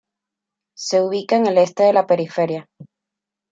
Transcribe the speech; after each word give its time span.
Se 0.75 0.99
ubica 1.03 1.35
en 1.35 1.45
el 1.45 1.59
este 1.59 1.83
de 1.83 1.93
la 1.93 2.07
periferia. 2.07 2.67